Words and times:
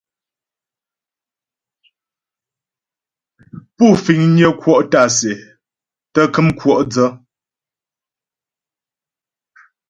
Pú 3.75 3.85
fiŋnyə 4.03 4.47
kwɔ' 4.61 4.81
tǎ'a 4.91 5.07
sɛ 5.17 5.31
tə́ 6.13 6.25
kəm 6.33 6.47
kwɔ' 6.59 6.79
dsə. 6.91 7.05